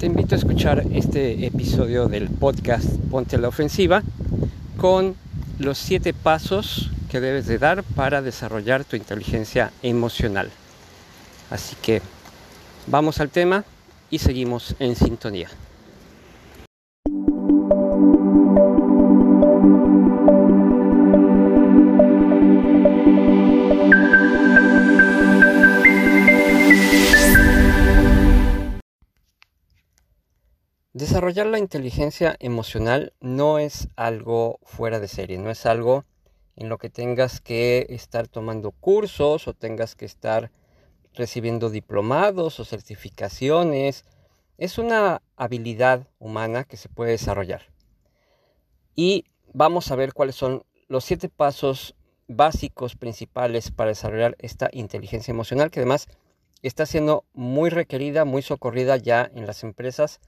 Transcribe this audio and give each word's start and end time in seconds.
te 0.00 0.06
invito 0.06 0.34
a 0.34 0.38
escuchar 0.38 0.82
este 0.94 1.44
episodio 1.44 2.08
del 2.08 2.30
podcast 2.30 2.86
Ponte 3.10 3.36
la 3.36 3.48
Ofensiva 3.48 4.02
con 4.78 5.14
los 5.58 5.76
siete 5.76 6.14
pasos 6.14 6.90
que 7.10 7.20
debes 7.20 7.46
de 7.46 7.58
dar 7.58 7.82
para 7.82 8.22
desarrollar 8.22 8.86
tu 8.86 8.96
inteligencia 8.96 9.72
emocional. 9.82 10.48
Así 11.50 11.76
que 11.82 12.00
vamos 12.86 13.20
al 13.20 13.28
tema 13.28 13.66
y 14.08 14.20
seguimos 14.20 14.74
en 14.78 14.96
sintonía. 14.96 15.50
Desarrollar 30.92 31.46
la 31.46 31.60
inteligencia 31.60 32.34
emocional 32.40 33.12
no 33.20 33.60
es 33.60 33.86
algo 33.94 34.58
fuera 34.64 34.98
de 34.98 35.06
serie, 35.06 35.38
no 35.38 35.48
es 35.48 35.64
algo 35.64 36.04
en 36.56 36.68
lo 36.68 36.78
que 36.78 36.90
tengas 36.90 37.40
que 37.40 37.86
estar 37.90 38.26
tomando 38.26 38.72
cursos 38.72 39.46
o 39.46 39.54
tengas 39.54 39.94
que 39.94 40.04
estar 40.04 40.50
recibiendo 41.14 41.70
diplomados 41.70 42.58
o 42.58 42.64
certificaciones. 42.64 44.04
Es 44.58 44.78
una 44.78 45.22
habilidad 45.36 46.08
humana 46.18 46.64
que 46.64 46.76
se 46.76 46.88
puede 46.88 47.12
desarrollar. 47.12 47.70
Y 48.96 49.26
vamos 49.52 49.92
a 49.92 49.96
ver 49.96 50.12
cuáles 50.12 50.34
son 50.34 50.64
los 50.88 51.04
siete 51.04 51.28
pasos 51.28 51.94
básicos 52.26 52.96
principales 52.96 53.70
para 53.70 53.90
desarrollar 53.90 54.34
esta 54.40 54.68
inteligencia 54.72 55.30
emocional 55.30 55.70
que 55.70 55.78
además 55.78 56.08
está 56.62 56.84
siendo 56.84 57.26
muy 57.32 57.70
requerida, 57.70 58.24
muy 58.24 58.42
socorrida 58.42 58.96
ya 58.96 59.30
en 59.32 59.46
las 59.46 59.62
empresas 59.62 60.20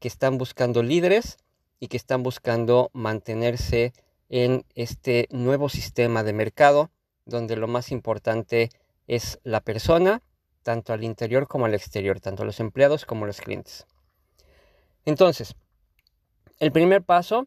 que 0.00 0.08
están 0.08 0.38
buscando 0.38 0.82
líderes 0.82 1.38
y 1.78 1.88
que 1.88 1.96
están 1.96 2.22
buscando 2.22 2.90
mantenerse 2.92 3.92
en 4.28 4.64
este 4.74 5.28
nuevo 5.30 5.68
sistema 5.68 6.22
de 6.22 6.32
mercado 6.32 6.90
donde 7.26 7.56
lo 7.56 7.68
más 7.68 7.92
importante 7.92 8.70
es 9.06 9.38
la 9.44 9.60
persona, 9.60 10.22
tanto 10.62 10.92
al 10.92 11.04
interior 11.04 11.48
como 11.48 11.66
al 11.66 11.74
exterior, 11.74 12.20
tanto 12.20 12.44
los 12.44 12.60
empleados 12.60 13.06
como 13.06 13.26
los 13.26 13.40
clientes. 13.40 13.86
Entonces, 15.04 15.54
el 16.58 16.72
primer 16.72 17.02
paso, 17.02 17.46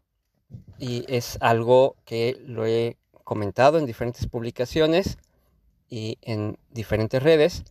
y 0.80 1.06
es 1.08 1.38
algo 1.42 1.96
que 2.06 2.38
lo 2.46 2.66
he 2.66 2.98
comentado 3.24 3.78
en 3.78 3.86
diferentes 3.86 4.28
publicaciones 4.28 5.18
y 5.90 6.18
en 6.22 6.58
diferentes 6.72 7.22
redes, 7.22 7.64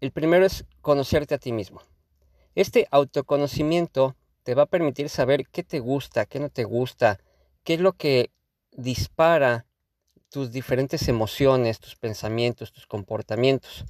el 0.00 0.10
primero 0.10 0.44
es 0.44 0.64
conocerte 0.82 1.34
a 1.34 1.38
ti 1.38 1.52
mismo. 1.52 1.80
Este 2.54 2.86
autoconocimiento 2.92 4.14
te 4.44 4.54
va 4.54 4.62
a 4.62 4.66
permitir 4.66 5.08
saber 5.08 5.48
qué 5.48 5.64
te 5.64 5.80
gusta, 5.80 6.24
qué 6.24 6.38
no 6.38 6.50
te 6.50 6.62
gusta, 6.62 7.18
qué 7.64 7.74
es 7.74 7.80
lo 7.80 7.94
que 7.94 8.30
dispara 8.70 9.66
tus 10.30 10.52
diferentes 10.52 11.08
emociones, 11.08 11.80
tus 11.80 11.96
pensamientos, 11.96 12.72
tus 12.72 12.86
comportamientos. 12.86 13.84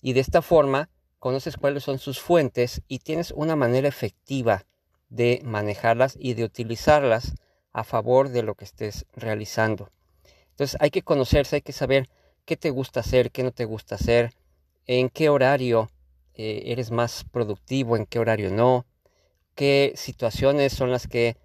Y 0.00 0.14
de 0.14 0.20
esta 0.20 0.42
forma 0.42 0.90
conoces 1.20 1.56
cuáles 1.56 1.84
son 1.84 2.00
sus 2.00 2.18
fuentes 2.18 2.82
y 2.88 2.98
tienes 2.98 3.30
una 3.30 3.54
manera 3.54 3.86
efectiva 3.86 4.66
de 5.08 5.40
manejarlas 5.44 6.16
y 6.18 6.34
de 6.34 6.42
utilizarlas 6.42 7.34
a 7.72 7.84
favor 7.84 8.30
de 8.30 8.42
lo 8.42 8.56
que 8.56 8.64
estés 8.64 9.06
realizando. 9.14 9.90
Entonces 10.50 10.76
hay 10.80 10.90
que 10.90 11.02
conocerse, 11.02 11.56
hay 11.56 11.62
que 11.62 11.72
saber 11.72 12.08
qué 12.44 12.56
te 12.56 12.70
gusta 12.70 12.98
hacer, 12.98 13.30
qué 13.30 13.44
no 13.44 13.52
te 13.52 13.64
gusta 13.64 13.94
hacer, 13.94 14.32
en 14.86 15.08
qué 15.08 15.28
horario 15.28 15.91
eh, 16.34 16.62
eres 16.66 16.90
más 16.90 17.24
productivo, 17.30 17.96
en 17.96 18.06
qué 18.06 18.18
horario 18.18 18.50
no, 18.50 18.86
qué 19.54 19.92
situaciones 19.96 20.72
son 20.72 20.90
las 20.90 21.06
que 21.06 21.36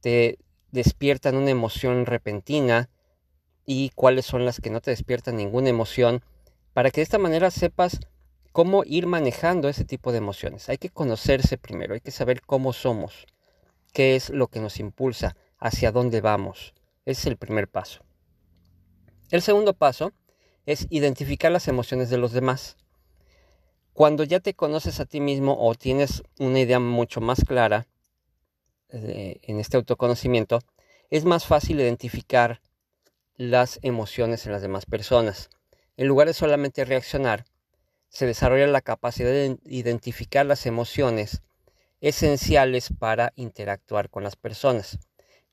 te 0.00 0.38
despiertan 0.70 1.36
una 1.36 1.50
emoción 1.50 2.06
repentina 2.06 2.88
y 3.64 3.90
cuáles 3.94 4.26
son 4.26 4.44
las 4.44 4.60
que 4.60 4.70
no 4.70 4.80
te 4.80 4.90
despiertan 4.90 5.36
ninguna 5.36 5.68
emoción, 5.68 6.22
para 6.72 6.90
que 6.90 7.00
de 7.00 7.04
esta 7.04 7.18
manera 7.18 7.50
sepas 7.50 7.98
cómo 8.52 8.84
ir 8.84 9.06
manejando 9.06 9.68
ese 9.68 9.84
tipo 9.84 10.12
de 10.12 10.18
emociones. 10.18 10.68
Hay 10.68 10.78
que 10.78 10.90
conocerse 10.90 11.58
primero, 11.58 11.94
hay 11.94 12.00
que 12.00 12.10
saber 12.10 12.40
cómo 12.42 12.72
somos, 12.72 13.26
qué 13.92 14.16
es 14.16 14.30
lo 14.30 14.48
que 14.48 14.60
nos 14.60 14.78
impulsa, 14.78 15.36
hacia 15.58 15.92
dónde 15.92 16.20
vamos. 16.20 16.74
Ese 17.04 17.20
es 17.20 17.26
el 17.26 17.36
primer 17.36 17.68
paso. 17.68 18.04
El 19.30 19.42
segundo 19.42 19.74
paso 19.74 20.12
es 20.66 20.86
identificar 20.90 21.50
las 21.50 21.68
emociones 21.68 22.10
de 22.10 22.18
los 22.18 22.32
demás. 22.32 22.76
Cuando 23.96 24.24
ya 24.24 24.40
te 24.40 24.52
conoces 24.52 25.00
a 25.00 25.06
ti 25.06 25.20
mismo 25.20 25.56
o 25.58 25.74
tienes 25.74 26.22
una 26.38 26.60
idea 26.60 26.78
mucho 26.78 27.22
más 27.22 27.42
clara 27.42 27.86
eh, 28.90 29.38
en 29.40 29.58
este 29.58 29.78
autoconocimiento, 29.78 30.58
es 31.08 31.24
más 31.24 31.46
fácil 31.46 31.80
identificar 31.80 32.60
las 33.36 33.78
emociones 33.80 34.44
en 34.44 34.52
las 34.52 34.60
demás 34.60 34.84
personas. 34.84 35.48
En 35.96 36.08
lugar 36.08 36.28
de 36.28 36.34
solamente 36.34 36.84
reaccionar, 36.84 37.46
se 38.10 38.26
desarrolla 38.26 38.66
la 38.66 38.82
capacidad 38.82 39.30
de 39.30 39.56
identificar 39.64 40.44
las 40.44 40.66
emociones 40.66 41.40
esenciales 42.02 42.90
para 42.98 43.32
interactuar 43.34 44.10
con 44.10 44.24
las 44.24 44.36
personas. 44.36 44.98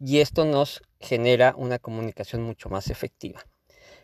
Y 0.01 0.19
esto 0.19 0.43
nos 0.43 0.81
genera 0.99 1.53
una 1.55 1.79
comunicación 1.79 2.43
mucho 2.43 2.67
más 2.67 2.89
efectiva. 2.89 3.45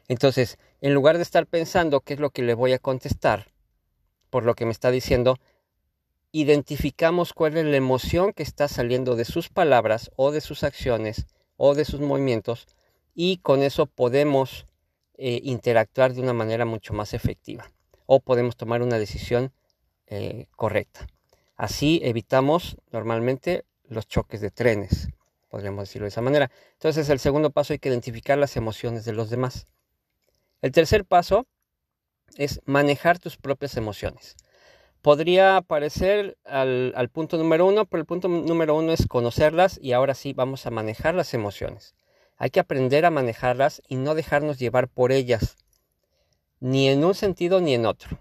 Entonces, 0.08 0.58
en 0.80 0.94
lugar 0.94 1.18
de 1.18 1.24
estar 1.24 1.46
pensando 1.46 2.00
qué 2.00 2.14
es 2.14 2.22
lo 2.22 2.30
que 2.30 2.42
le 2.42 2.54
voy 2.54 2.72
a 2.72 2.80
contestar, 2.80 3.48
por 4.30 4.46
lo 4.46 4.56
que 4.56 4.66
me 4.66 4.72
está 4.72 4.92
diciendo, 4.92 5.38
identificamos 6.32 7.34
cuál 7.34 7.58
es 7.58 7.66
la 7.66 7.78
emoción 7.78 8.34
que 8.34 8.44
está 8.44 8.68
saliendo 8.68 9.16
de 9.16 9.26
sus 9.26 9.50
palabras 9.50 10.12
o 10.16 10.32
de 10.32 10.42
sus 10.42 10.64
acciones 10.64 11.26
o 11.58 11.76
de 11.76 11.86
sus 11.86 12.00
movimientos 12.00 12.68
y 13.16 13.38
con 13.38 13.64
eso 13.64 13.86
podemos 13.88 14.66
eh, 15.18 15.42
interactuar 15.44 16.14
de 16.14 16.22
una 16.22 16.34
manera 16.34 16.66
mucho 16.66 16.94
más 16.94 17.14
efectiva 17.14 17.72
o 18.06 18.20
podemos 18.20 18.56
tomar 18.56 18.82
una 18.82 18.98
decisión 18.98 19.52
eh, 20.08 20.48
correcta. 20.56 21.08
Así 21.56 22.00
evitamos 22.04 22.78
normalmente 22.92 23.66
los 23.88 24.08
choques 24.08 24.40
de 24.40 24.52
trenes, 24.52 25.10
podríamos 25.50 25.84
decirlo 25.84 26.06
de 26.06 26.10
esa 26.10 26.22
manera. 26.22 26.52
Entonces 26.74 27.10
el 27.10 27.20
segundo 27.20 27.50
paso 27.50 27.74
hay 27.74 27.80
que 27.80 27.90
identificar 27.90 28.38
las 28.38 28.56
emociones 28.56 29.04
de 29.04 29.14
los 29.14 29.30
demás. 29.30 29.68
El 30.62 30.72
tercer 30.72 31.06
paso 31.06 31.48
es 32.36 32.62
manejar 32.66 33.20
tus 33.20 33.38
propias 33.38 33.78
emociones. 33.78 34.36
Podría 35.02 35.62
parecer 35.66 36.38
al, 36.46 36.94
al, 36.96 37.10
punto 37.10 37.38
número 37.38 37.66
uno, 37.66 37.86
pero 37.86 38.02
el 38.02 38.06
punto 38.06 38.28
número 38.28 38.76
uno 38.76 38.92
es 38.92 39.08
conocerlas 39.08 39.80
y 39.82 39.94
ahora 39.94 40.14
sí 40.14 40.34
vamos 40.34 40.66
a 40.66 40.72
manejar 40.72 41.16
las 41.16 41.34
emociones. 41.34 41.96
Hay 42.38 42.50
que 42.50 42.60
aprender 42.60 43.06
a 43.06 43.12
manejarlas 43.12 43.82
y 43.88 43.96
no 43.96 44.16
dejarnos 44.16 44.60
llevar 44.60 44.88
por 44.88 45.12
ellas, 45.12 45.58
ni 46.60 46.90
en 46.90 47.04
un 47.04 47.14
sentido 47.14 47.62
ni 47.62 47.74
en 47.74 47.86
otro. 47.86 48.20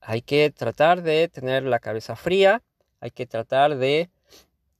Hay 0.00 0.22
que 0.22 0.50
tratar 0.50 1.02
de 1.02 1.28
tener 1.28 1.64
la 1.64 1.80
cabeza 1.80 2.14
fría, 2.14 2.62
hay 3.00 3.10
que 3.10 3.26
tratar 3.26 3.76
de 3.76 4.10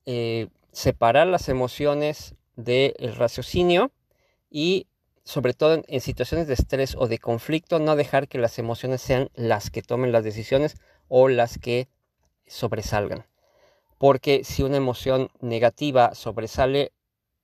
eh, 0.07 0.49
separar 0.71 1.27
las 1.27 1.49
emociones 1.49 2.37
del 2.55 2.95
raciocinio 3.17 3.91
y 4.51 4.87
sobre 5.27 5.55
todo 5.55 5.83
en, 5.89 6.01
situaciones 6.01 6.47
de 6.47 6.55
estrés 6.55 6.95
o 6.97 7.09
de 7.09 7.19
conflicto, 7.19 7.81
no 7.81 7.97
dejar 7.97 8.29
que 8.29 8.39
las 8.39 8.61
emociones 8.61 9.03
sean 9.03 9.29
las 9.35 9.71
que 9.71 9.83
tomen 9.83 10.13
las 10.13 10.23
decisiones 10.23 10.77
o 11.09 11.29
las 11.29 11.59
que 11.59 11.89
sobresalgan. 12.47 13.27
Porque 13.99 14.45
si 14.45 14.63
una 14.63 14.77
emoción 14.77 15.31
negativa 15.41 16.15
sobresale 16.15 16.93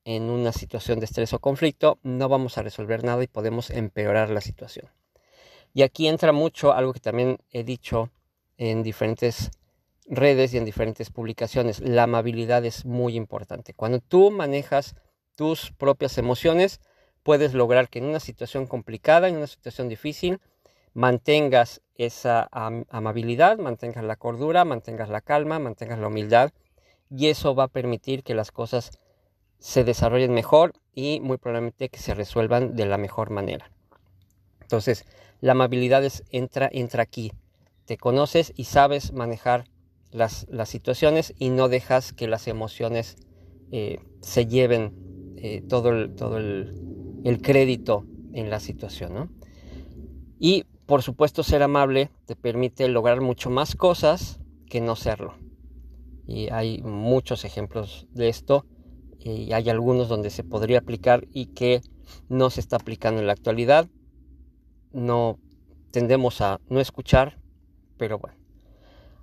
en 0.04 0.30
una 0.30 0.52
situación 0.52 1.00
de 1.00 1.06
estrés 1.06 1.32
o 1.32 1.40
conflicto, 1.40 1.98
no 2.04 2.28
vamos 2.28 2.56
a 2.56 2.62
resolver 2.62 3.02
nada 3.02 3.24
y 3.24 3.26
podemos 3.26 3.68
empeorar 3.70 4.30
la 4.30 4.40
situación. 4.40 4.88
Y 5.74 5.82
aquí 5.82 6.06
entra 6.06 6.30
mucho 6.30 6.72
algo 6.72 6.92
que 6.92 7.00
también 7.00 7.38
he 7.50 7.64
dicho 7.64 8.10
en 8.58 8.84
diferentes 8.84 9.50
redes 10.06 10.54
y 10.54 10.58
en 10.58 10.64
diferentes 10.64 11.10
publicaciones. 11.10 11.80
La 11.80 12.04
amabilidad 12.04 12.64
es 12.64 12.84
muy 12.84 13.16
importante. 13.16 13.74
Cuando 13.74 13.98
tú 13.98 14.30
manejas 14.30 14.94
tus 15.34 15.72
propias 15.72 16.16
emociones, 16.16 16.80
puedes 17.22 17.54
lograr 17.54 17.88
que 17.88 17.98
en 17.98 18.06
una 18.06 18.20
situación 18.20 18.66
complicada, 18.66 19.28
en 19.28 19.36
una 19.36 19.46
situación 19.46 19.88
difícil, 19.88 20.40
mantengas 20.94 21.80
esa 21.96 22.48
amabilidad, 22.52 23.58
mantengas 23.58 24.04
la 24.04 24.16
cordura, 24.16 24.64
mantengas 24.64 25.08
la 25.08 25.20
calma, 25.20 25.58
mantengas 25.58 25.98
la 25.98 26.08
humildad 26.08 26.50
y 27.10 27.28
eso 27.28 27.54
va 27.54 27.64
a 27.64 27.68
permitir 27.68 28.22
que 28.22 28.34
las 28.34 28.50
cosas 28.50 28.98
se 29.58 29.84
desarrollen 29.84 30.34
mejor 30.34 30.72
y 30.94 31.20
muy 31.20 31.38
probablemente 31.38 31.88
que 31.88 31.98
se 31.98 32.14
resuelvan 32.14 32.74
de 32.74 32.86
la 32.86 32.98
mejor 32.98 33.30
manera. 33.30 33.70
Entonces, 34.60 35.04
la 35.40 35.52
amabilidad 35.52 36.02
entra, 36.30 36.68
entra 36.72 37.02
aquí. 37.02 37.32
Te 37.84 37.96
conoces 37.96 38.52
y 38.56 38.64
sabes 38.64 39.12
manejar 39.12 39.64
las, 40.10 40.46
situaciones 40.64 41.34
y 41.38 41.50
no 41.50 41.68
dejas 41.68 42.12
que 42.12 42.28
las 42.28 42.48
emociones 42.48 43.16
eh, 43.70 44.00
se 44.20 44.46
lleven 44.46 45.34
eh, 45.36 45.62
todo, 45.68 45.90
el, 45.90 46.14
todo 46.14 46.38
el, 46.38 46.91
el 47.24 47.40
crédito 47.40 48.04
en 48.32 48.50
la 48.50 48.60
situación. 48.60 49.14
¿no? 49.14 49.28
Y 50.38 50.64
por 50.86 51.02
supuesto 51.02 51.42
ser 51.42 51.62
amable 51.62 52.10
te 52.26 52.36
permite 52.36 52.88
lograr 52.88 53.20
mucho 53.20 53.50
más 53.50 53.74
cosas 53.76 54.40
que 54.68 54.80
no 54.80 54.96
serlo. 54.96 55.34
y 56.26 56.48
hay 56.50 56.80
muchos 56.82 57.44
ejemplos 57.44 58.06
de 58.12 58.28
esto 58.28 58.64
y 59.18 59.52
hay 59.52 59.68
algunos 59.68 60.08
donde 60.08 60.30
se 60.30 60.44
podría 60.44 60.78
aplicar 60.78 61.26
y 61.32 61.46
que 61.46 61.80
no 62.28 62.50
se 62.50 62.60
está 62.60 62.76
aplicando 62.76 63.20
en 63.20 63.26
la 63.26 63.32
actualidad. 63.32 63.88
No 64.92 65.38
tendemos 65.90 66.40
a 66.40 66.60
no 66.68 66.80
escuchar, 66.80 67.38
pero 67.96 68.18
bueno. 68.18 68.36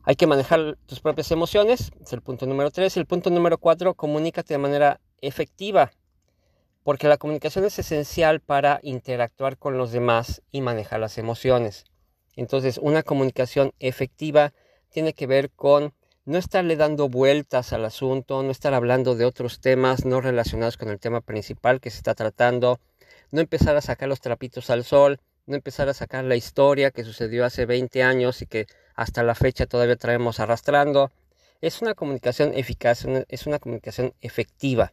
Hay 0.03 0.15
que 0.15 0.27
manejar 0.27 0.77
tus 0.85 1.01
propias 1.01 1.31
emociones, 1.31 1.91
es 2.01 2.13
el 2.13 2.21
punto 2.21 2.45
número 2.45 2.71
3. 2.71 2.95
El 2.97 3.05
punto 3.05 3.29
número 3.29 3.57
4, 3.57 3.93
comunícate 3.93 4.53
de 4.53 4.57
manera 4.57 5.01
efectiva, 5.21 5.91
porque 6.89 7.07
la 7.07 7.17
comunicación 7.17 7.65
es 7.65 7.77
esencial 7.77 8.39
para 8.39 8.79
interactuar 8.81 9.59
con 9.59 9.77
los 9.77 9.91
demás 9.91 10.41
y 10.51 10.61
manejar 10.61 10.99
las 10.99 11.19
emociones. 11.19 11.85
Entonces, 12.35 12.79
una 12.81 13.03
comunicación 13.03 13.73
efectiva 13.77 14.53
tiene 14.89 15.13
que 15.13 15.27
ver 15.27 15.51
con 15.51 15.93
no 16.25 16.39
estarle 16.39 16.77
dando 16.77 17.07
vueltas 17.07 17.73
al 17.73 17.85
asunto, 17.85 18.41
no 18.41 18.49
estar 18.49 18.73
hablando 18.73 19.13
de 19.13 19.25
otros 19.25 19.59
temas 19.59 20.03
no 20.03 20.19
relacionados 20.19 20.77
con 20.77 20.89
el 20.89 20.99
tema 20.99 21.21
principal 21.21 21.79
que 21.79 21.91
se 21.91 21.97
está 21.97 22.15
tratando, 22.15 22.79
no 23.29 23.39
empezar 23.39 23.75
a 23.75 23.81
sacar 23.81 24.09
los 24.09 24.19
trapitos 24.19 24.71
al 24.71 24.83
sol, 24.83 25.19
no 25.45 25.55
empezar 25.55 25.89
a 25.89 25.93
sacar 25.93 26.23
la 26.23 26.37
historia 26.37 26.89
que 26.89 27.03
sucedió 27.03 27.45
hace 27.45 27.67
20 27.67 28.01
años 28.01 28.41
y 28.41 28.47
que 28.47 28.65
hasta 28.95 29.21
la 29.21 29.35
fecha 29.35 29.67
todavía 29.67 29.95
traemos 29.95 30.39
arrastrando. 30.39 31.11
Es 31.61 31.83
una 31.83 31.93
comunicación 31.93 32.51
eficaz, 32.55 33.05
es 33.27 33.45
una 33.45 33.59
comunicación 33.59 34.15
efectiva, 34.21 34.91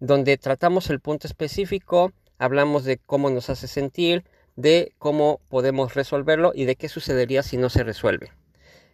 donde 0.00 0.36
tratamos 0.38 0.90
el 0.90 1.00
punto 1.00 1.26
específico, 1.26 2.12
hablamos 2.38 2.84
de 2.84 2.98
cómo 2.98 3.30
nos 3.30 3.50
hace 3.50 3.68
sentir, 3.68 4.24
de 4.56 4.92
cómo 4.98 5.40
podemos 5.48 5.94
resolverlo 5.94 6.52
y 6.54 6.64
de 6.64 6.76
qué 6.76 6.88
sucedería 6.88 7.42
si 7.42 7.56
no 7.56 7.70
se 7.70 7.84
resuelve. 7.84 8.32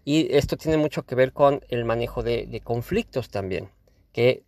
Y 0.04 0.34
esto 0.36 0.56
tiene 0.56 0.76
mucho 0.76 1.04
que 1.04 1.14
ver 1.14 1.32
con 1.32 1.64
el 1.68 1.84
manejo 1.84 2.22
de, 2.22 2.60
conflictos 2.62 3.30
también, 3.30 3.70
que 4.12 4.44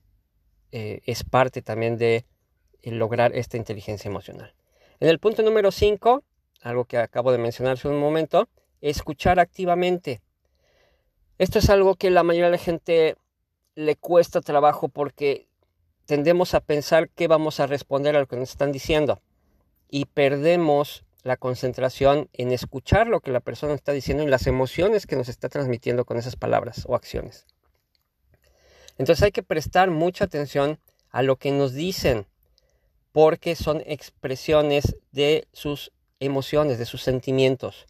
eh, 0.72 1.00
es 1.06 1.24
parte 1.24 1.62
también 1.62 1.96
de 1.96 2.26
lograr 2.82 3.34
esta 3.34 3.56
inteligencia 3.56 4.08
emocional. 4.08 4.54
En 5.00 5.08
el 5.08 5.18
punto 5.18 5.42
número 5.42 5.70
5, 5.70 6.22
algo 6.62 6.84
que 6.84 6.98
acabo 6.98 7.32
de 7.32 7.38
mencionar 7.38 7.74
hace 7.74 7.88
un 7.88 7.98
momento, 7.98 8.48
escuchar 8.80 9.40
activamente. 9.40 10.20
Esto 11.38 11.58
es 11.58 11.70
algo 11.70 11.96
que 11.96 12.10
la 12.10 12.22
mayoría 12.22 12.46
de 12.46 12.52
la 12.52 12.58
gente 12.58 13.16
le 13.74 13.96
cuesta 13.96 14.40
trabajo 14.40 14.88
porque 14.88 15.48
tendemos 16.06 16.54
a 16.54 16.60
pensar 16.60 17.10
que 17.10 17.28
vamos 17.28 17.60
a 17.60 17.66
responder 17.66 18.16
a 18.16 18.20
lo 18.20 18.26
que 18.26 18.36
nos 18.36 18.50
están 18.50 18.72
diciendo 18.72 19.20
y 19.90 20.06
perdemos 20.06 21.04
la 21.22 21.36
concentración 21.36 22.28
en 22.32 22.52
escuchar 22.52 23.08
lo 23.08 23.20
que 23.20 23.32
la 23.32 23.40
persona 23.40 23.74
está 23.74 23.92
diciendo 23.92 24.22
y 24.22 24.28
las 24.28 24.46
emociones 24.46 25.06
que 25.06 25.16
nos 25.16 25.28
está 25.28 25.48
transmitiendo 25.48 26.04
con 26.04 26.16
esas 26.16 26.36
palabras 26.36 26.84
o 26.86 26.94
acciones. 26.94 27.46
Entonces 28.96 29.24
hay 29.24 29.32
que 29.32 29.42
prestar 29.42 29.90
mucha 29.90 30.24
atención 30.24 30.78
a 31.10 31.22
lo 31.22 31.36
que 31.36 31.50
nos 31.50 31.74
dicen 31.74 32.26
porque 33.12 33.56
son 33.56 33.82
expresiones 33.86 34.96
de 35.10 35.48
sus 35.52 35.92
emociones, 36.20 36.78
de 36.78 36.84
sus 36.86 37.02
sentimientos. 37.02 37.86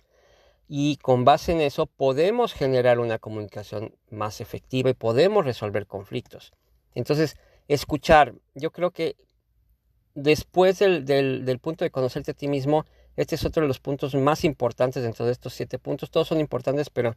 Y 0.69 0.97
con 0.97 1.25
base 1.25 1.53
en 1.53 1.61
eso 1.61 1.87
podemos 1.87 2.53
generar 2.53 2.99
una 2.99 3.19
comunicación 3.19 3.95
más 4.11 4.41
efectiva 4.41 4.91
y 4.91 4.95
podemos 4.95 5.45
resolver 5.45 5.87
conflictos. 5.87 6.53
Entonces, 6.95 7.37
escuchar, 7.69 8.35
yo 8.55 8.71
creo 8.71 8.91
que 8.91 9.17
después 10.15 10.79
del, 10.79 11.05
del, 11.05 11.59
punto 11.59 11.85
de 11.85 11.91
conocerte 11.91 12.31
a 12.33 12.35
ti 12.35 12.49
mismo, 12.49 12.85
este 13.17 13.35
es 13.35 13.45
otro 13.45 13.63
de 13.63 13.69
los 13.69 13.81
puntos 13.81 14.15
más 14.15 14.45
importantes 14.45 15.03
dentro 15.03 15.27
de 15.27 15.33
estos 15.33 15.55
siete 15.55 15.79
puntos. 15.79 16.11
Todos 16.11 16.29
son 16.29 16.41
importantes, 16.41 16.91
pero 16.91 17.17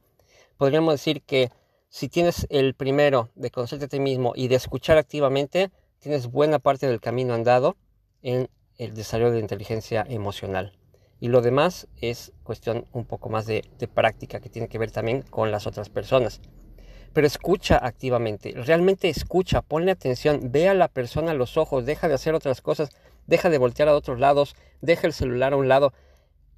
podríamos 0.57 0.93
decir 0.93 1.21
que 1.21 1.49
si 1.89 2.07
tienes 2.07 2.45
el 2.49 2.75
primero 2.75 3.29
de 3.35 3.51
conocerte 3.51 3.85
a 3.85 3.89
ti 3.89 3.99
mismo 3.99 4.33
y 4.35 4.47
de 4.47 4.55
escuchar 4.55 4.97
activamente, 4.97 5.71
tienes 5.99 6.27
buena 6.27 6.59
parte 6.59 6.87
del 6.87 7.01
camino 7.01 7.33
andado 7.33 7.75
en 8.21 8.49
el 8.77 8.93
desarrollo 8.93 9.31
de 9.31 9.39
inteligencia 9.39 10.05
emocional. 10.07 10.73
Y 11.19 11.27
lo 11.27 11.41
demás 11.41 11.87
es 11.99 12.31
cuestión 12.43 12.85
un 12.93 13.05
poco 13.05 13.29
más 13.29 13.45
de, 13.45 13.63
práctica 13.93 14.39
que 14.39 14.49
tiene 14.49 14.69
que 14.69 14.77
ver 14.77 14.91
también 14.91 15.21
con 15.23 15.51
las 15.51 15.67
otras 15.67 15.89
personas. 15.89 16.39
Pero 17.13 17.27
escucha 17.27 17.77
activamente, 17.77 18.53
realmente 18.55 19.09
escucha, 19.09 19.61
ponle 19.61 19.91
atención, 19.91 20.51
ve 20.51 20.69
a 20.69 20.73
la 20.73 20.87
persona 20.87 21.31
a 21.31 21.35
los 21.35 21.57
ojos, 21.57 21.85
deja 21.85 22.07
de 22.07 22.13
hacer 22.13 22.35
otras 22.35 22.61
cosas, 22.61 22.89
deja 23.27 23.49
de 23.49 23.57
voltear 23.57 23.89
a 23.89 23.95
otros 23.95 24.19
lados, 24.19 24.55
deja 24.81 25.07
el 25.07 25.13
celular 25.13 25.53
a 25.53 25.57
un 25.57 25.67
lado. 25.67 25.93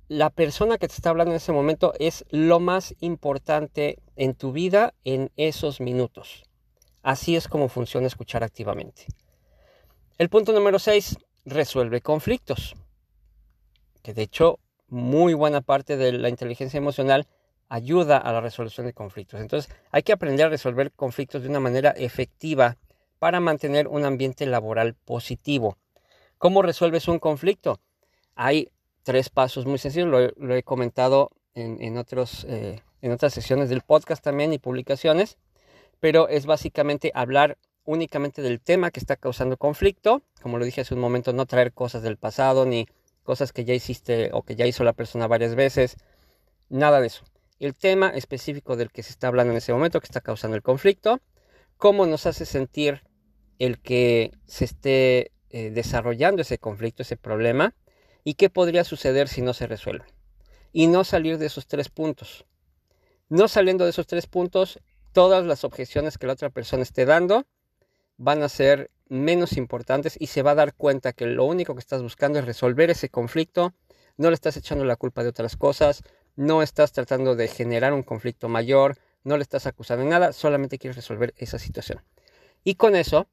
La 0.07 0.29
persona 0.29 0.77
que 0.77 0.87
te 0.87 0.93
está 0.93 1.09
hablando 1.09 1.31
en 1.31 1.37
ese 1.37 1.53
momento 1.53 1.93
es 1.99 2.25
lo 2.29 2.59
más 2.59 2.95
importante 2.99 3.99
en 4.17 4.35
tu 4.35 4.51
vida 4.51 4.93
en 5.05 5.31
esos 5.37 5.79
minutos. 5.79 6.43
Así 7.01 7.35
es 7.35 7.47
como 7.47 7.69
funciona 7.69 8.07
escuchar 8.07 8.43
activamente. 8.43 9.07
El 10.17 10.29
punto 10.29 10.51
número 10.51 10.79
6, 10.79 11.17
resuelve 11.45 12.01
conflictos 12.01 12.75
que 14.01 14.13
de 14.13 14.23
hecho 14.23 14.59
muy 14.87 15.33
buena 15.33 15.61
parte 15.61 15.97
de 15.97 16.11
la 16.13 16.29
inteligencia 16.29 16.77
emocional 16.77 17.27
ayuda 17.71 18.17
a 18.17 18.33
la 18.33 18.41
resolución 18.41 18.85
de 18.85 18.93
conflictos. 18.93 19.39
Entonces 19.39 19.73
hay 19.91 20.03
que 20.03 20.11
aprender 20.11 20.45
a 20.45 20.49
resolver 20.49 20.91
conflictos 20.91 21.41
de 21.41 21.47
una 21.47 21.61
manera 21.61 21.91
efectiva 21.91 22.77
para 23.17 23.39
mantener 23.39 23.87
un 23.87 24.03
ambiente 24.03 24.45
laboral 24.45 24.93
positivo. 24.93 25.77
¿Cómo 26.37 26.63
resuelves 26.63 27.07
un 27.07 27.17
conflicto? 27.17 27.79
Hay 28.35 28.71
tres 29.03 29.29
pasos 29.29 29.65
muy 29.65 29.77
sencillos, 29.77 30.33
lo, 30.35 30.55
he 30.55 30.63
comentado 30.63 31.31
en, 31.55 31.97
otros, 31.97 32.45
eh, 32.49 32.81
en 33.01 33.13
otras 33.13 33.33
sesiones 33.33 33.69
del 33.69 33.81
podcast 33.81 34.21
también 34.21 34.51
y 34.51 34.59
publicaciones, 34.59 35.37
pero 36.01 36.27
es 36.27 36.45
básicamente 36.45 37.11
hablar 37.13 37.57
únicamente 37.85 38.41
del 38.41 38.59
tema 38.59 38.91
que 38.91 38.99
está 38.99 39.15
causando 39.15 39.55
conflicto, 39.55 40.23
como 40.41 40.57
lo 40.57 40.65
dije 40.65 40.81
hace 40.81 40.93
un 40.93 40.99
momento, 40.99 41.31
no 41.31 41.45
traer 41.45 41.71
cosas 41.71 42.03
del 42.03 42.17
pasado 42.17 42.65
ni 42.65 42.85
cosas 43.23 43.53
que 43.53 43.63
ya 43.63 43.73
hiciste 43.73 44.29
o 44.33 44.43
que 44.43 44.55
ya 44.55 44.65
hizo 44.65 44.83
la 44.83 44.93
persona 44.93 45.27
varias 45.27 45.55
veces, 45.55 45.95
nada 46.67 46.99
de 46.99 47.07
eso. 47.07 47.23
El 47.61 47.75
tema 47.75 48.09
específico 48.09 48.75
del 48.75 48.89
que 48.89 49.03
se 49.03 49.11
está 49.11 49.27
hablando 49.27 49.51
en 49.51 49.57
ese 49.57 49.71
momento, 49.71 49.99
que 49.99 50.07
está 50.07 50.19
causando 50.19 50.57
el 50.57 50.63
conflicto, 50.63 51.21
cómo 51.77 52.07
nos 52.07 52.25
hace 52.25 52.47
sentir 52.47 53.03
el 53.59 53.79
que 53.79 54.31
se 54.47 54.65
esté 54.65 55.31
eh, 55.51 55.69
desarrollando 55.69 56.41
ese 56.41 56.57
conflicto, 56.57 57.03
ese 57.03 57.17
problema, 57.17 57.75
y 58.23 58.33
qué 58.33 58.49
podría 58.49 58.83
suceder 58.83 59.27
si 59.27 59.43
no 59.43 59.53
se 59.53 59.67
resuelve. 59.67 60.05
Y 60.73 60.87
no 60.87 61.03
salir 61.03 61.37
de 61.37 61.45
esos 61.45 61.67
tres 61.67 61.89
puntos. 61.89 62.47
No 63.29 63.47
saliendo 63.47 63.83
de 63.83 63.91
esos 63.91 64.07
tres 64.07 64.25
puntos, 64.25 64.79
todas 65.11 65.45
las 65.45 65.63
objeciones 65.63 66.17
que 66.17 66.25
la 66.25 66.33
otra 66.33 66.49
persona 66.49 66.81
esté 66.81 67.05
dando 67.05 67.45
van 68.17 68.41
a 68.41 68.49
ser 68.49 68.89
menos 69.07 69.55
importantes 69.55 70.17
y 70.19 70.27
se 70.27 70.41
va 70.41 70.51
a 70.51 70.55
dar 70.55 70.73
cuenta 70.73 71.13
que 71.13 71.27
lo 71.27 71.45
único 71.45 71.75
que 71.75 71.81
estás 71.81 72.01
buscando 72.01 72.39
es 72.39 72.45
resolver 72.45 72.89
ese 72.89 73.09
conflicto, 73.09 73.75
no 74.17 74.29
le 74.29 74.33
estás 74.33 74.57
echando 74.57 74.83
la 74.83 74.95
culpa 74.95 75.21
de 75.21 75.29
otras 75.29 75.57
cosas, 75.57 76.01
no 76.35 76.61
estás 76.61 76.91
tratando 76.91 77.35
de 77.35 77.47
generar 77.47 77.93
un 77.93 78.03
conflicto 78.03 78.49
mayor, 78.49 78.97
no 79.23 79.37
le 79.37 79.43
estás 79.43 79.65
acusando 79.67 80.03
de 80.03 80.09
nada, 80.09 80.33
solamente 80.33 80.77
quieres 80.77 80.95
resolver 80.95 81.33
esa 81.37 81.59
situación. 81.59 82.03
Y 82.63 82.75
con 82.75 82.95
eso, 82.95 83.27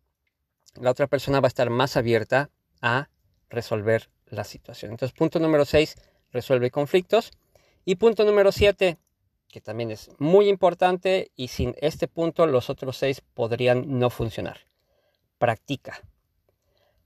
la 0.74 0.90
otra 0.90 1.06
persona 1.06 1.40
va 1.40 1.46
a 1.46 1.48
estar 1.48 1.70
más 1.70 1.96
abierta 1.96 2.50
a 2.80 3.08
resolver 3.48 4.10
la 4.26 4.44
situación. 4.44 4.90
Entonces, 4.90 5.16
punto 5.16 5.38
número 5.38 5.64
6, 5.64 5.96
resuelve 6.32 6.70
conflictos. 6.70 7.32
Y 7.84 7.96
punto 7.96 8.24
número 8.24 8.52
7, 8.52 8.98
que 9.48 9.60
también 9.60 9.90
es 9.90 10.10
muy 10.18 10.48
importante 10.48 11.32
y 11.34 11.48
sin 11.48 11.74
este 11.78 12.06
punto 12.06 12.46
los 12.46 12.68
otros 12.68 12.96
6 12.98 13.22
podrían 13.34 13.98
no 13.98 14.10
funcionar 14.10 14.66
practica. 15.38 16.02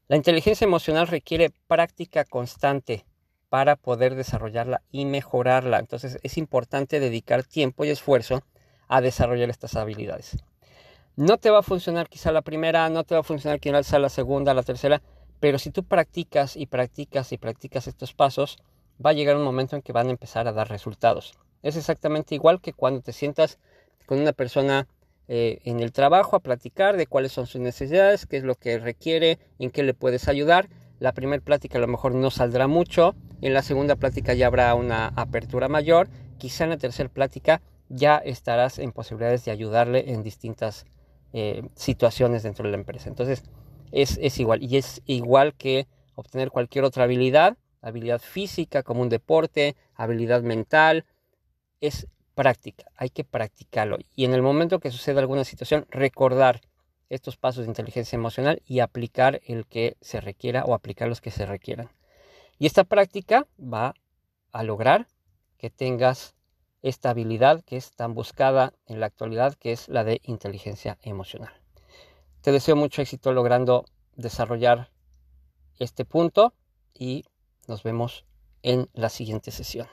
La 0.09 0.17
inteligencia 0.17 0.65
emocional 0.65 1.07
requiere 1.07 1.53
práctica 1.69 2.25
constante 2.25 3.07
para 3.53 3.77
poder 3.77 4.15
desarrollarla 4.15 4.81
y 4.91 5.05
mejorarla. 5.05 5.79
Entonces 5.79 6.19
es 6.23 6.39
importante 6.39 7.01
dedicar 7.01 7.45
tiempo 7.45 7.85
y 7.85 7.91
esfuerzo 7.91 8.43
a 8.89 9.03
desarrollar 9.03 9.51
estas 9.51 9.77
habilidades. 9.77 10.39
No 11.17 11.37
te 11.37 11.51
va 11.51 11.59
a 11.59 11.63
funcionar 11.63 12.09
quizá 12.09 12.33
la 12.33 12.41
primera, 12.41 12.89
no 12.89 13.05
te 13.05 13.15
va 13.15 13.21
a 13.21 13.25
funcionar 13.25 13.61
quizá 13.61 13.99
la 13.99 14.09
segunda, 14.09 14.55
la 14.55 14.63
tercera, 14.63 15.03
pero 15.39 15.59
si 15.59 15.71
tú 15.71 15.85
practicas 15.85 16.57
y 16.57 16.65
practicas 16.65 17.31
y 17.33 17.37
practicas 17.37 17.87
estos 17.87 18.15
pasos, 18.15 18.57
va 19.05 19.11
a 19.11 19.13
llegar 19.13 19.37
un 19.37 19.45
momento 19.45 19.77
en 19.77 19.83
que 19.83 19.93
van 19.93 20.07
a 20.07 20.13
empezar 20.13 20.49
a 20.49 20.53
dar 20.53 20.71
resultados. 20.71 21.35
Es 21.63 21.77
exactamente 21.77 22.35
igual 22.35 22.63
que 22.63 22.73
cuando 22.73 23.03
te 23.03 23.13
sientas 23.13 23.59
con 24.07 24.19
una 24.19 24.33
persona 24.33 24.89
eh, 25.29 25.61
en 25.65 25.81
el 25.81 25.93
trabajo 25.93 26.37
a 26.37 26.41
platicar 26.41 26.97
de 26.97 27.07
cuáles 27.07 27.33
son 27.33 27.47
sus 27.47 27.61
necesidades, 27.61 28.25
qué 28.25 28.39
es 28.39 28.45
lo 28.45 28.55
que 28.55 28.79
requiere, 28.79 29.39
en 29.59 29.71
qué 29.71 29.83
le 29.83 29.93
puedes 29.93 30.27
ayudar. 30.29 30.71
La 31.01 31.13
primera 31.13 31.45
plática 31.45 31.77
a 31.77 31.83
lo 31.83 31.89
mejor 31.89 32.15
no 32.15 32.31
saldrá 32.31 32.67
mucho, 32.67 33.15
en 33.43 33.53
la 33.53 33.63
segunda 33.63 33.97
plática 33.97 34.33
ya 34.33 34.47
habrá 34.47 34.75
una 34.75 35.09
apertura 35.09 35.69
mayor, 35.69 36.09
quizá 36.39 36.65
en 36.65 36.71
la 36.71 36.79
tercera 36.79 37.09
plática 37.09 37.61
ya 37.89 38.17
estarás 38.17 38.79
en 38.79 38.93
posibilidades 38.93 39.45
de 39.45 39.51
ayudarle 39.51 40.13
en 40.13 40.23
distintas 40.23 40.87
eh, 41.35 41.63
situaciones 41.75 42.43
dentro 42.43 42.65
de 42.65 42.71
la 42.71 42.79
empresa. 42.79 43.11
Entonces 43.11 43.43
es, 43.91 44.19
es 44.23 44.39
igual 44.39 44.63
y 44.63 44.79
es 44.79 45.03
igual 45.07 45.55
que 45.55 45.87
obtener 46.15 46.51
cualquier 46.51 46.85
otra 46.85 47.05
habilidad, 47.05 47.59
habilidad 47.83 48.21
física 48.21 48.83
como 48.83 49.03
un 49.03 49.09
deporte, 49.09 49.77
habilidad 49.95 50.43
mental, 50.43 51.05
es 51.81 52.07
práctica, 52.35 52.85
hay 52.97 53.11
que 53.11 53.25
practicarlo. 53.25 53.99
Y 54.15 54.25
en 54.25 54.35
el 54.35 54.43
momento 54.43 54.79
que 54.79 54.91
suceda 54.91 55.21
alguna 55.21 55.45
situación, 55.45 55.87
recordar 55.91 56.61
estos 57.11 57.37
pasos 57.37 57.65
de 57.65 57.71
inteligencia 57.71 58.17
emocional 58.17 58.63
y 58.67 58.81
aplicar 58.81 59.41
el 59.47 59.67
que 59.67 59.97
se 60.01 60.21
requiera 60.21 60.65
o 60.65 60.75
aplicar 60.75 61.09
los 61.09 61.21
que 61.21 61.31
se 61.31 61.45
requieran. 61.45 61.91
Y 62.63 62.67
esta 62.67 62.85
práctica 62.85 63.49
va 63.59 63.97
a 64.53 64.63
lograr 64.63 65.09
que 65.59 65.69
tengas 65.69 66.37
esta 66.81 67.11
habilidad 67.11 67.65
que 67.65 67.77
es 67.77 67.91
tan 67.91 68.15
buscada 68.15 68.73
en 68.87 69.01
la 69.01 69.07
actualidad, 69.07 69.55
que 69.55 69.73
es 69.73 69.89
la 69.89 70.05
de 70.05 70.21
inteligencia 70.23 70.97
emocional. 71.03 71.53
Te 72.41 72.53
deseo 72.53 72.77
mucho 72.77 73.03
éxito 73.03 73.33
logrando 73.33 73.85
desarrollar 74.15 74.93
este 75.81 76.05
punto 76.05 76.55
y 76.95 77.25
nos 77.67 77.83
vemos 77.83 78.27
en 78.63 78.89
la 78.93 79.09
siguiente 79.09 79.51
sesión. 79.51 79.89